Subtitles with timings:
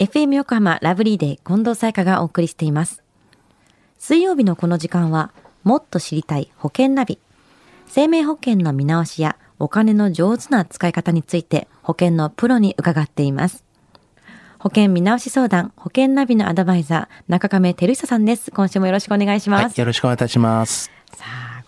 [0.00, 3.02] FM 横浜ラブリーデー近藤彩香がお送りしています。
[3.98, 5.30] 水曜日のこの時間は、
[5.62, 7.18] もっと知りたい保険ナビ。
[7.86, 13.62] 生命保険の見直しやお金の上手な使い方について保険のプロに伺っています。
[14.58, 18.50] 保険見直し相談、保険ナビのアドバイザー、中亀照久さんです。
[18.52, 19.62] 今週もよろしくお願いします。
[19.64, 20.90] はい、よろしくお願いいたします。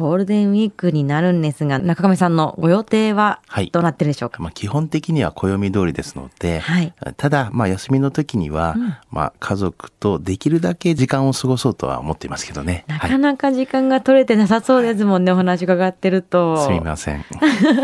[0.00, 8.76] ゴールデンウィークになるんですが、中亀さんのご予定ははいどうなってるでしょうか、まあ、基本的には暦通りですので、はいただ、まあ、休みの時には、
[9.10, 12.84] まあ、家族とできるだけ時間を過ごそうとは思っていますけどね。
[12.88, 13.10] はい。
[13.10, 16.56] なかなか時間が取れてなさそうですもんね、お話伺ってると。
[16.64, 17.24] すみません。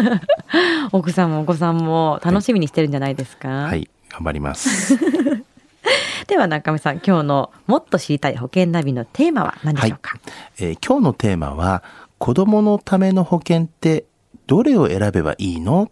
[0.92, 4.96] 奥さんもお子さんも楽しみにしてるんじゃないですか、はい、頑張ります。
[6.26, 10.18] では中見さん今日のもっと知りたい保険ナビのテーマは何でしょうか、
[10.58, 11.82] えー今日のテーマは、
[12.18, 14.04] 子供のための保険って
[14.46, 15.90] どれを選べばいいの？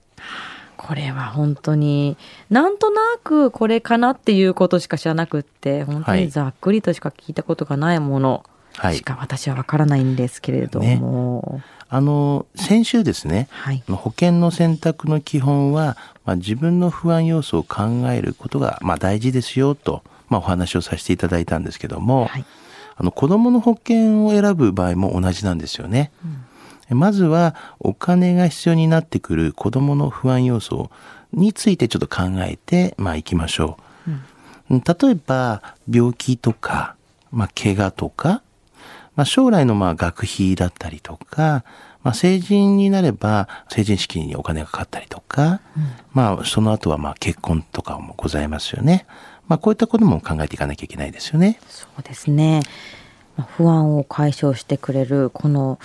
[0.76, 2.16] これは本当に
[2.50, 6.28] なんとなくこれかなっていうことしか知らなくって本当にはい。
[6.28, 8.44] ざっくりとしか聞いたことがないもの
[8.76, 8.96] はい。
[8.96, 13.82] しか私はわからないんですけれども、あの、先週ですね、はい。
[13.86, 22.44] 保険の選択の基本は、まあ、自分の不安要素を考えることが、まあ、大事ですよと、まあ、お話をさせていただいたんですけども、はい
[22.96, 26.12] あの子供の保険を選ぶ場合も同じなんですよね。
[26.90, 30.90] まずはお金が必要になってくる子供の不安要素
[31.32, 33.84] についてちょっと考えてまあいきましょう。
[34.70, 36.96] 例えば病気とか、
[37.30, 38.42] まあ、怪我とか、
[39.14, 41.64] まあ、将来のまあ学費だったりとか、
[42.02, 45.60] まあ、成人になれば成人式にお金がかかったりとか、
[46.12, 49.06] まあその後はまあ結婚とかもございますよね。
[49.48, 51.58] まあこういったことも考えていかなきゃいけないですよね。
[51.68, 52.62] そうですね。
[53.36, 55.78] まあ不安を解消してくれるこの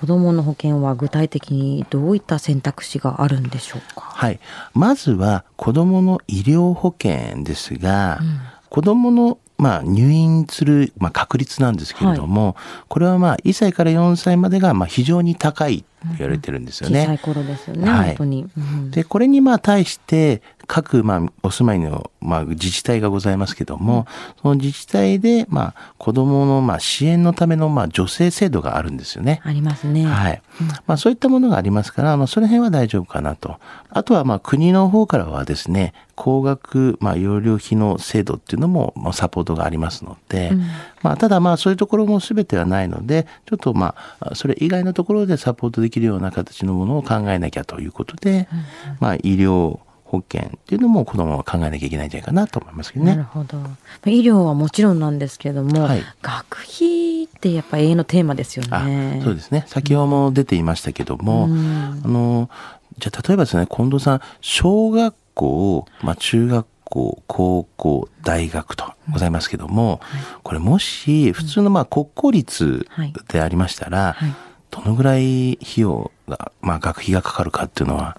[0.00, 4.02] 子どもの保険は具体的にどういった選択肢があるんでしょうか？
[4.02, 4.40] はい。
[4.74, 8.20] まずは子供の医療保険ですが、
[8.68, 12.56] 子供のまあ入院するまあ確率なんですけれども、
[12.88, 15.86] これはまあ1歳から4歳までがまあ非常に高いと
[16.18, 17.04] 言われてるんですよね。
[17.04, 18.08] 小さい頃ですよね、はい。
[18.08, 18.90] 本当に、うん。
[18.90, 24.06] で、これにまあ対して各まあお住まいのまあ自治体がございますけども、
[24.42, 29.40] その自治体でまあ子供のまあ支援のためのまあ助成制度があるんですよね。
[29.44, 30.42] ありますね、はい。
[30.86, 33.58] まあそういったものがありますから、まあその辺は大丈夫かなと。
[33.90, 40.52] あとはまあ国の方からはですね、高額まあ養料費の制度っていうのもまあサポートがありますので、
[41.02, 48.48] まあただまあそういうところも全てはないので、ちょっとまあそれ以外のところでサポートできるような形のものを考えなきゃということで、
[49.00, 53.16] まあ医療保険っていうのも子供は考えなきゃいけないんじゃないかなと思いますけどね。
[53.16, 53.58] なるほど。
[54.06, 56.02] 医療はもちろんなんですけれども、はい。
[56.22, 59.64] 学費ってやっぱ永遠のテーマですよあねそうですね。
[59.66, 62.02] 先ほども出ていましたけども、うん。
[62.04, 62.48] あの、
[62.98, 70.00] じゃあ例えばですね、近藤さん、小学校、まあ中学校、高校、大学とございますけども、
[70.44, 74.34] これもし普通のまあ国公立はいでありましたら、はい。
[74.70, 78.18] どのぐらい費用が、まあ学費がかかるかっていうのは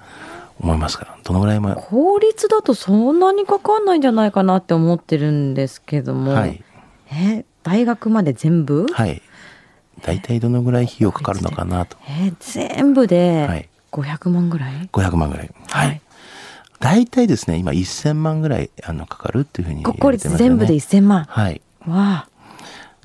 [0.59, 6.63] 思いますから、どのぐらいも、公立だとそんなにかかんないんじゃないかなって思ってるんですけども、はい。
[7.11, 9.21] え大学まで全部、はい。
[10.03, 11.97] 大体どのぐらい費用かかるのかなと。
[12.07, 15.51] え全部はでい500万ぐらい、500万ぐらい。
[15.69, 16.01] はい。
[16.79, 20.55] 大体ですね、今1000万ぐらいあのかかるっていうふうに言国公われてますよね。
[20.55, 21.61] 立全部で1000万、はい。
[21.87, 22.27] わ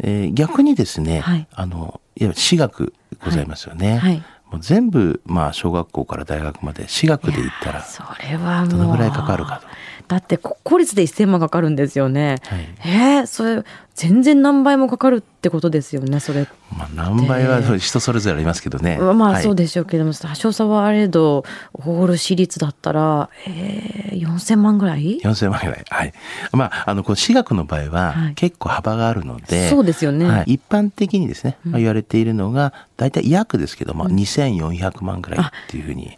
[0.03, 2.93] えー逆にですね、はいあの、いや、私学
[3.25, 3.99] ございますよね。
[3.99, 9.69] はいもう全部、まあ、小学校から大学まで私学で言ったら、あそれはどのぐらいかかるかと。
[10.09, 12.69] だって国公立で1000万かかるんですよね、はい。
[12.85, 13.65] えーそれ
[13.95, 18.99] 全然何倍もかかるってことですよねそれまあ、何倍は人それぞれありますけどね。
[18.99, 21.45] はいまあそうでしょうけども、多少差はあれど
[21.75, 25.85] ホール私立だったら、えー、4000万ぐらい？4000万ぐらい。
[25.89, 26.13] はい。
[26.53, 36.17] まあ、あの、この私学の場合ははい結構幅があるので、そうですよねはい、一般的にですね、まあ、言われているのが、大体約ですけども、2400万ぐらいっていうふうに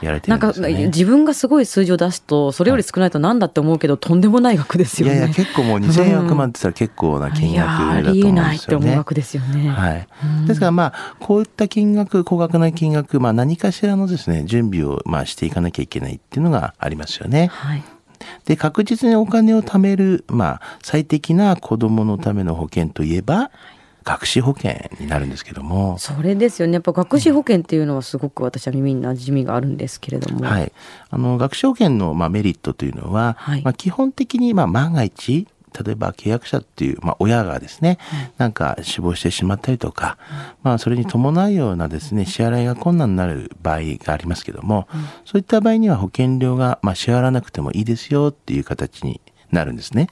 [0.00, 0.86] 言われてなんかるんですよね。
[0.86, 5.14] 自分がすごい数字を出すとそれより少ないとなんだって思うけど、とんでもない額ですよね。
[5.14, 8.86] いやいや、結構もう2400万って言ったら結構な金いやあ額だと思うんりえないってですよね。
[8.86, 9.68] 思う額ですよね。
[9.68, 10.08] はい。
[10.46, 17.48] ですからまあ、こういった金額、高額な金額、まあ何かしらのですね、準備をまあしていかなきゃいけないっていうのがありますよね。
[17.52, 17.82] はい
[18.46, 23.50] で、確実にお金を貯める、まあ、最適な子供のための保険といえば、
[24.04, 30.72] 学資保険になるんですけども、それですよねやっぱ学資保険っていうのはすごく私は耳に馴染みがあるんですけれども、はい。
[31.08, 35.48] あの、学資保険の、まあ、メリットというのは、はいまあ、基本的に、まあ、万が一、
[35.84, 37.98] 例えば契約者っていう、まあ、親がですね、
[38.38, 40.18] なんか死亡してしまったりとか、
[40.62, 44.86] まあ、それに伴うようなですね、支払いが困難になる場合がありますけども、
[45.24, 49.20] そういった場合には保険料が、まあ、支払わなくてもいいですよっていう形に
[49.54, 50.08] なるんですね。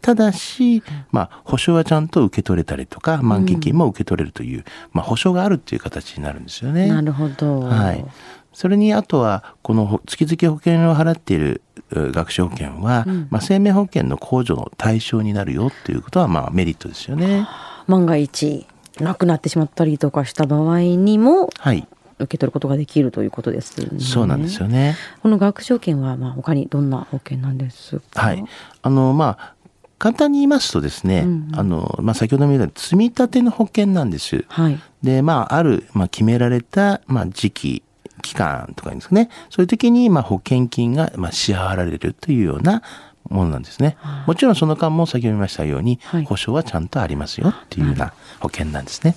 [0.00, 6.88] ただし、まあ、保証はちゃんと受け取れたりとか、満期金も受け取れるという、まあ、保証があるっていう形になるんですよね。
[6.88, 7.60] なるほど。
[7.60, 8.04] はい。
[8.52, 17.46] それにあとはこの月々保険を払っている学資保険は、うん、まあ、生命保険の控除の対象になるよっていうことはまあメリットですよね。
[17.86, 18.66] 万が一
[19.00, 21.86] 亡くなってしまったりとかした場合にも、はい、
[22.18, 24.96] 受け取ることができるということです、ね、そうなんですよね。
[25.22, 28.20] この学資保険はまあ他にどんな保険なんですか？
[28.20, 28.44] はい。
[28.82, 29.54] あのまあ
[29.98, 34.44] 簡単に言いますとですね、うんうん、あの、まあ、先ほども言った積み立ての保険なんです。
[34.48, 34.80] はい。
[35.00, 37.82] で、まあ、ある、まあ、決められた、まあ、時期、
[38.22, 42.82] 期間とかですね、そういう時にまあ保険金がまあ支払われるというような
[43.28, 43.96] ものなんですね。
[44.26, 49.16] もちろんその間も先ほど言いましたように、はい、保証はちゃんとありますよっていうような保険なんですね。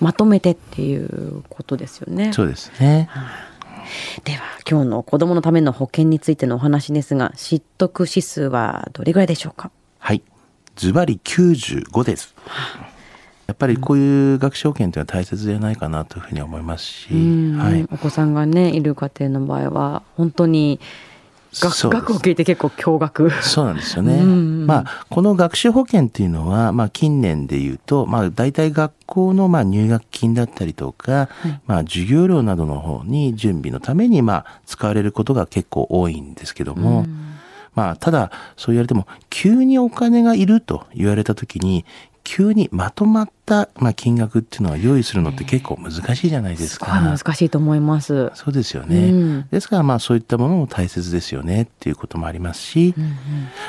[0.00, 2.32] まとめてっていうことですよね。
[2.32, 3.08] そうですね。
[4.24, 9.70] では今日の子どものための保険についてのお話ですが知得指数はどれぐらいでしょうか？
[9.98, 10.22] はい
[10.74, 12.34] ズバリ95です。
[13.46, 17.08] はあやっぱりこういう学習保険というのは大切じゃないかなというふうに思いますし、
[17.54, 20.80] はい、お子さんがねいる家庭の場合は本当に
[21.60, 23.30] 学学を聞いて結構驚愕。
[23.42, 24.22] そうなんですよね。
[24.22, 37.06] まあこの学習保険っていうのはまあ近年で言うとまあ大体学校のまあ入学金だったりとか、はい、まあ授業料などの方に準備のためにまあ使われることが結構多いんですけども。
[37.74, 41.84] まあ、ただ、そう言われても、急にお金がいると言われたときに、
[42.24, 46.86] 急にまとまった、まあ、金額っていうのは用意するのって結構難しいじゃないですか。
[47.00, 48.32] 難しいと思います。
[48.34, 49.10] そうですよね。
[49.10, 53.12] うん、ですからまあそういったものも大切ですよねっていうこともありますし、うんうん、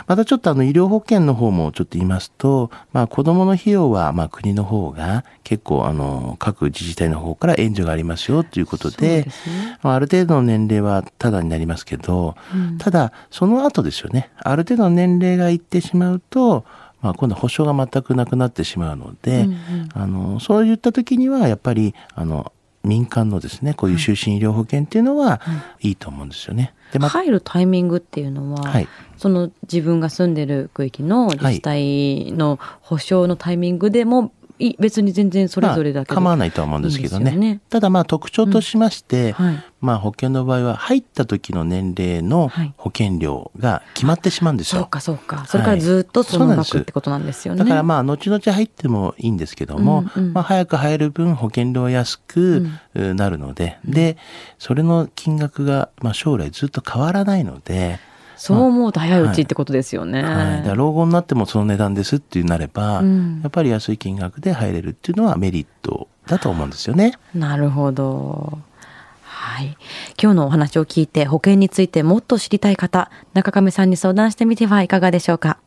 [0.07, 9.31] またちょっとあの医療保険の方もちょっと言いますと、まあ子供の費用はまあ国の方が結構あの各自治体の方から援助がありますよということで、でね、
[9.83, 14.31] まあ、ある程度の年齢はただになりますけど、うん、ただその後ですよね。
[14.37, 16.63] ある程度の年齢がいってしまうと、
[17.05, 22.51] まあ、今度保証が全くなくなってしまうので、うんうん、あのそういった時にはやっぱりあの
[22.83, 25.39] 民間のですねこういう就寝医療保険っていうのは
[25.79, 25.91] い。
[25.91, 26.73] いと思うんですよね。
[26.91, 28.87] でま、入るタイミングっていうのは、はい、
[29.17, 34.44] その自分が住んでる区域の自治体の保証のタイミングでもい
[34.79, 39.45] 別に全然それぞれだけ、まあ、構わないとは思うんですけどね、ね、ただまあ特徴としまして、うん。
[39.45, 45.45] はい、まあ保険の場合は入った時の年齢の保険料が決まってしまうんですよ、はい、そうかそうか。
[45.47, 54.17] それからずっとその額ってことなんですよね、だからまあ後々入ってもいいんですけども、うんうん、まあ早く入る分保険料は安くなるので、うん、で
[54.57, 57.99] それの金額がまあ将来ずっと変わらないので、
[58.35, 60.21] そう思うと早いうちってことですよね。
[60.23, 67.13] はい、老後になってもその値段ですっていうなれば、うん、やっぱり安い金額で入れるっていうのはメリットだと思うんですよね。
[67.33, 68.59] なるほど。
[69.23, 69.77] はい。
[70.21, 75.59] 今日のお話を聞いて保険についてもっと知りたい方、中亀さんに相談してみてはいかがでしょうか。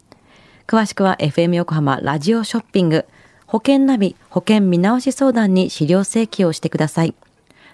[0.66, 3.06] 詳しくは FM 横浜ラジオショッピング
[3.46, 7.14] 保険ナビ保険見直し相談に資料請求をしてください。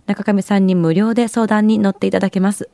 [0.06, 2.68] 中亀さんに無料で相談に乗っていただけます。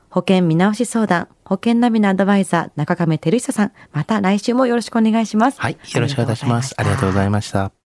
[0.09, 5.61] 保険見直し相談、保険ナビのアドバイザー、中亀照久さん、また来週もよろしくお願いします。
[5.61, 6.73] はい、よろしくお願いいたします。
[6.77, 7.78] ありがとうございました。